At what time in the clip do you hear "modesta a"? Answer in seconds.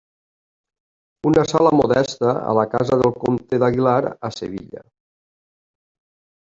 1.81-2.57